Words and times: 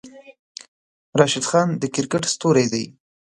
راشد 1.19 1.43
خان 1.49 1.67
د 1.81 1.83
کرکیټ 1.93 2.23
ستوری 2.33 2.65
دی. 2.73 2.85